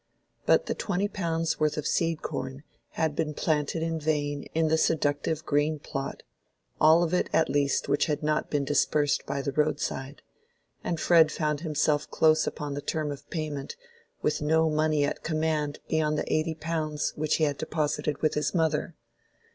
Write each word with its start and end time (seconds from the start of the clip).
But 0.47 0.65
the 0.65 0.73
twenty 0.73 1.07
pounds' 1.07 1.59
worth 1.59 1.77
of 1.77 1.85
seed 1.85 2.23
corn 2.23 2.63
had 2.93 3.15
been 3.15 3.35
planted 3.35 3.83
in 3.83 3.99
vain 3.99 4.47
in 4.55 4.67
the 4.67 4.75
seductive 4.79 5.45
green 5.45 5.77
plot—all 5.77 7.03
of 7.03 7.13
it 7.13 7.29
at 7.31 7.49
least 7.51 7.87
which 7.87 8.07
had 8.07 8.23
not 8.23 8.49
been 8.49 8.65
dispersed 8.65 9.27
by 9.27 9.43
the 9.43 9.51
roadside—and 9.51 10.99
Fred 10.99 11.31
found 11.31 11.59
himself 11.61 12.09
close 12.09 12.47
upon 12.47 12.73
the 12.73 12.81
term 12.81 13.11
of 13.11 13.29
payment 13.29 13.75
with 14.23 14.41
no 14.41 14.71
money 14.71 15.05
at 15.05 15.21
command 15.23 15.77
beyond 15.87 16.17
the 16.17 16.33
eighty 16.33 16.55
pounds 16.55 17.13
which 17.15 17.35
he 17.35 17.43
had 17.43 17.59
deposited 17.59 18.23
with 18.23 18.33
his 18.33 18.55
mother. 18.55 18.95